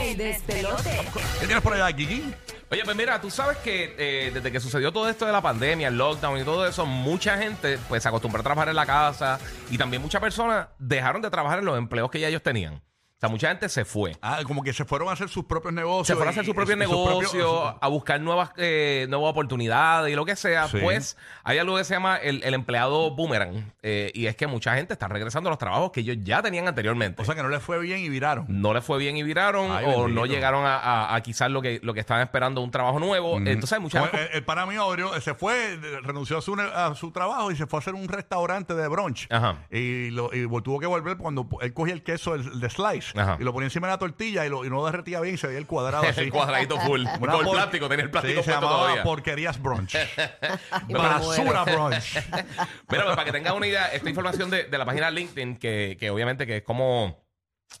[0.00, 1.00] El despelote.
[1.40, 2.32] ¿Qué tienes por allá, Kiki?
[2.70, 5.88] Oye, pues mira, tú sabes que eh, desde que sucedió todo esto de la pandemia,
[5.88, 9.38] el lockdown y todo eso, mucha gente pues se acostumbró a trabajar en la casa
[9.70, 12.82] y también muchas personas dejaron de trabajar en los empleos que ya ellos tenían.
[13.16, 14.14] O sea, mucha gente se fue.
[14.20, 16.08] Ah, como que se fueron a hacer sus propios negocios.
[16.08, 16.94] Se fueron a hacer su propio sus
[17.32, 20.68] propios- a buscar nuevas, eh, nuevas oportunidades y lo que sea.
[20.68, 20.78] Sí.
[20.82, 23.72] Pues hay algo que se llama el, el empleado boomerang.
[23.82, 26.68] eh, y es que mucha gente está regresando a los trabajos que ellos ya tenían
[26.68, 27.22] anteriormente.
[27.22, 28.44] O sea, que no les fue bien y viraron.
[28.48, 30.08] no les fue bien y viraron Ay, o bendito.
[30.08, 33.38] no llegaron a, a- a quizás lo que, lo que estaban esperando un trabajo nuevo.
[33.38, 34.06] Entonces hay muchas...
[34.10, 37.56] Como el, el pana mío abrió- se fue, renunció a su, a su trabajo y
[37.56, 39.28] se fue a hacer un restaurante de brunch.
[39.30, 39.58] Ajá.
[39.70, 43.36] Y, lo, y tuvo que volver cuando él cogía el queso el de slice Ajá.
[43.40, 45.46] y lo ponía encima de la tortilla y, lo, y no derretía bien y se
[45.46, 46.20] veía el cuadrado así.
[46.20, 47.00] el cuadradito full.
[47.02, 49.02] Una Con el por- plástico, tenía el plástico Sí, se puesto llamaba todavía.
[49.02, 49.96] Porquerías Brunch.
[50.88, 51.64] Basura.
[51.64, 52.14] Brunch.
[52.88, 55.96] Mira, pues, para que tengas una idea, esta información de, de la página LinkedIn, que,
[55.98, 57.23] que obviamente que es como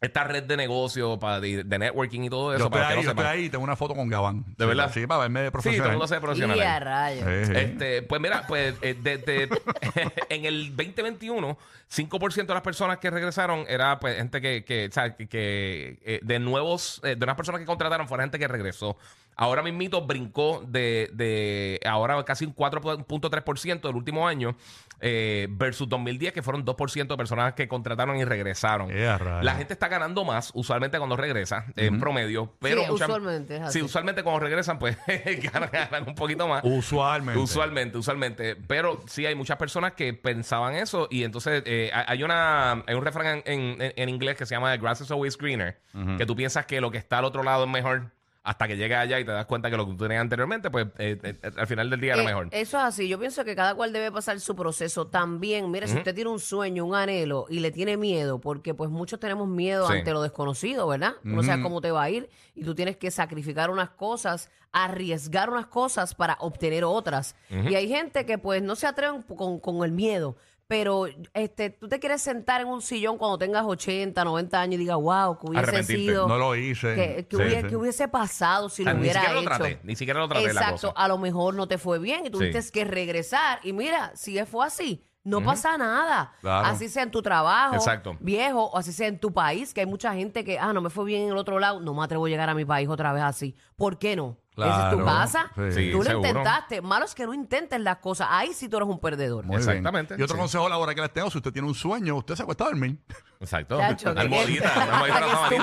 [0.00, 2.58] esta red de negocio para de, de networking y todo eso.
[2.60, 4.44] yo estoy para que ahí, no yo estoy ahí tengo una foto con Gabán.
[4.56, 4.90] ¿De verdad?
[4.92, 5.86] Sí, para verme de Sí, todo profesional.
[5.90, 6.56] el mundo se ve profesional.
[6.56, 7.28] Y a rayos.
[7.46, 7.60] Sí, sí.
[7.60, 9.48] Este, pues mira, pues eh, de- de-
[10.28, 11.58] en el 2021,
[11.92, 15.98] 5% de las personas que regresaron era pues gente que, que, o sea, que, que,
[16.04, 18.96] eh, de nuevos, eh, de unas personas que contrataron fuera gente que regresó.
[19.36, 24.54] Ahora mismito brincó de, de ahora casi un 4.3% del último año
[25.00, 28.90] eh, versus 2010 que fueron 2% de personas que contrataron y regresaron.
[28.90, 29.44] Eh, a rayos.
[29.44, 33.62] La gente está ganando más usualmente cuando regresa en promedio, pero Sí, muchas- usualmente es
[33.62, 33.78] así.
[33.78, 34.98] Sí, usualmente cuando regresan pues
[35.52, 36.62] ganan, ganan un poquito más.
[36.64, 37.40] Usualmente.
[37.40, 38.56] Usualmente, usualmente.
[38.56, 43.04] Pero sí hay muchas personas que pensaban eso y entonces eh, hay una hay un
[43.04, 45.80] refrán en, en- en inglés que se llama The grass is always greener,
[46.18, 48.10] que tú piensas que lo que está al otro lado es mejor
[48.42, 50.86] hasta que llegas allá y te das cuenta que lo que tú tenías anteriormente, pues
[50.98, 52.48] eh, eh, al final del día era Eh, mejor.
[52.52, 53.06] Eso es así.
[53.06, 55.70] Yo pienso que cada cual debe pasar su proceso también.
[55.70, 59.20] Mire, si usted tiene un sueño, un anhelo y le tiene miedo, porque pues muchos
[59.20, 59.92] tenemos miedo Sí.
[59.98, 61.14] ante lo desconocido, ¿verdad?
[61.22, 65.50] No sabes cómo te va a ir y tú tienes que sacrificar unas cosas, arriesgar
[65.50, 67.36] unas cosas para obtener otras.
[67.50, 70.36] Y hay gente que pues no se atreven con, con el miedo.
[70.70, 74.78] Pero este, tú te quieres sentar en un sillón cuando tengas 80, 90 años y
[74.78, 76.28] digas, wow, que hubiese sido.
[76.28, 76.94] No lo hice.
[76.94, 77.66] Que, que Sí, hubiese, sí.
[77.66, 79.50] que hubiese pasado si O sea, lo ni hubiera siquiera hecho.
[79.50, 80.92] lo traté, ni siquiera lo traté la Exacto, cosa.
[81.04, 83.58] a lo mejor no te fue bien y tuviste que regresar.
[83.64, 86.34] Y mira, si fue así, no pasa nada.
[86.40, 86.68] Claro.
[86.68, 88.16] Así sea en tu trabajo, Exacto.
[88.20, 90.90] viejo, o así sea en tu país, que hay mucha gente que, ah, no me
[90.90, 93.12] fue bien en el otro lado, no me atrevo a llegar a mi país otra
[93.12, 93.56] vez así.
[93.76, 94.38] ¿Por qué no?
[94.56, 95.04] Esa es tu Claro.
[95.04, 95.50] casa.
[95.70, 95.90] Sí.
[95.92, 96.28] Tú lo seguro.
[96.28, 96.80] intentaste.
[96.82, 98.26] Malo es que no intentes las cosas.
[98.30, 99.44] Ahí sí tú eres un perdedor.
[99.46, 99.68] Muy bien.
[99.68, 100.40] Exactamente, Y otro sí.
[100.40, 102.98] consejo laboral que les tengo, si usted tiene un sueño, usted se acuesta a dormir.
[103.40, 103.78] Exacto.
[103.78, 105.56] Chacho, Almohadita, almohadita, Qué.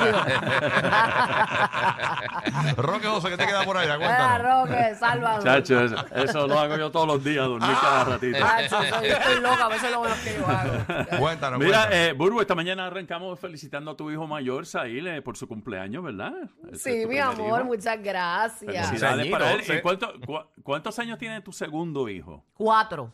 [2.81, 3.97] Roque José, ¿qué te queda por allá?
[4.02, 4.38] Ah.
[4.40, 5.44] Roque, sálvame.
[5.44, 8.38] Chacho, eso, eso lo hago yo todos los días, dormir cada ratito.
[8.40, 10.72] Chacho, soy- yo estoy loca, a veces es lo bueno que yo hago.
[11.20, 11.94] Cuéntanos, Mira, cuéntanos.
[11.94, 16.03] eh, Burbu, esta mañana arrancamos felicitando a tu hijo mayor, Sail, eh, por su cumpleaños,
[16.03, 16.31] ¿verdad?
[16.72, 17.66] Ese es Sí, tu mi primer amor, hijo.
[17.66, 18.77] muchas gracias.
[18.86, 19.64] Felicidades Añito, para él.
[19.64, 19.74] sí.
[19.74, 22.44] ¿Y cuánto- cu- ¿Cuántos años tiene tu segundo hijo?
[22.54, 23.14] Cuatro.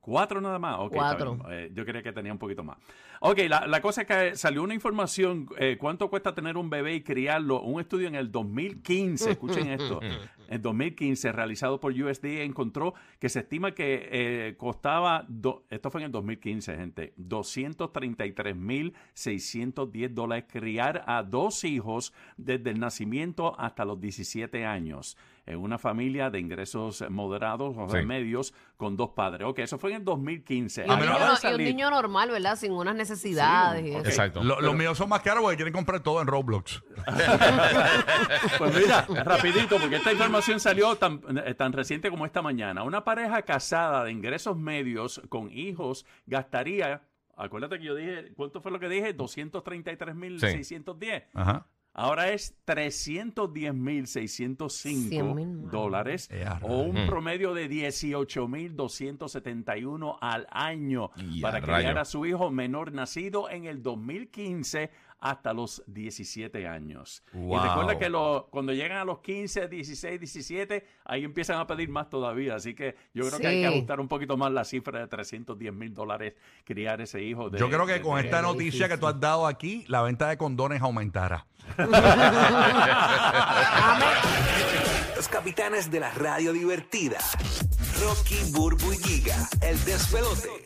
[0.00, 0.78] ¿Cuatro nada más?
[0.90, 1.38] Cuatro.
[1.50, 2.78] Eh, yo creía que tenía un poquito más.
[3.20, 6.94] Ok, la, la cosa es que salió una información, eh, ¿cuánto cuesta tener un bebé
[6.94, 7.60] y criarlo?
[7.60, 10.00] Un estudio en el 2015, escuchen esto,
[10.48, 16.00] en 2015 realizado por USDA encontró que se estima que eh, costaba, do- esto fue
[16.00, 24.00] en el 2015, gente, 233.610 dólares criar a dos hijos desde el nacimiento hasta los
[24.00, 25.16] 17 años
[25.46, 28.06] en una familia de ingresos moderados o de Sí.
[28.06, 29.48] medios con dos padres.
[29.48, 30.84] Ok, eso fue en el 2015.
[30.86, 31.04] Y un, no-
[31.56, 32.54] niño, y un normal, ¿verdad?
[32.56, 33.82] Sin unas necesidades.
[33.82, 33.94] Sí.
[33.96, 34.44] Exacto.
[34.44, 36.82] Lo- los míos son más caros porque quieren comprar todo en Roblox.
[38.58, 42.82] Pues mira, rapidito, porque esta información salió tan, eh, tan reciente como esta mañana.
[42.82, 47.02] Una pareja casada de ingresos medios con hijos gastaría,
[47.36, 49.16] acuérdate que yo dije, ¿cuánto fue lo que dije?
[49.16, 51.24] 233.610.
[51.34, 51.66] Ajá.
[52.00, 55.72] Ahora es 100,000 310.605 más.
[55.72, 56.30] dólares
[56.62, 57.10] o un rayos.
[57.10, 61.10] promedio de 18.271 al año
[61.42, 67.24] para criar a su hijo menor nacido en el 2015 hasta los 17 años.
[67.32, 67.56] Wow.
[67.56, 71.88] Y recuerda que lo- cuando llegan a los 15, 16, 17, ahí empiezan a pedir
[71.88, 72.54] más todavía.
[72.54, 75.74] Así que yo creo que hay que ajustar un poquito más la cifra de 310
[75.74, 76.34] mil dólares
[76.64, 77.50] criar ese hijo.
[77.50, 80.02] De, Yo creo que de- con de- esta noticia que tú has dado aquí, la
[80.02, 81.48] venta de condones aumentará.
[85.16, 87.18] Los capitanes de la radio divertida.
[88.00, 90.48] Rocky, Burbu y Giga, el despelote.